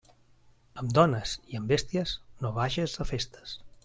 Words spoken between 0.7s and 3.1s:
Amb dones i amb bèsties no vages a